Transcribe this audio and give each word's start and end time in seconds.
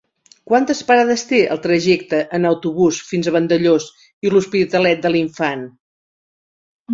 Quantes 0.51 0.79
parades 0.85 1.23
té 1.31 1.41
el 1.55 1.59
trajecte 1.65 2.21
en 2.37 2.47
autobús 2.51 3.01
fins 3.11 3.29
a 3.29 3.35
Vandellòs 3.35 3.87
i 4.29 4.33
l'Hospitalet 4.33 5.05
de 5.05 5.13
l'Infant? 5.13 5.63